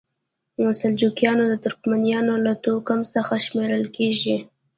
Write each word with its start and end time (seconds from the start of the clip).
سلجوقیان 0.79 1.39
د 1.49 1.53
ترکمنانو 1.63 2.33
له 2.45 2.53
توکم 2.63 2.99
څخه 3.13 3.33
شمیرل 3.45 3.85
کیږي. 3.95 4.37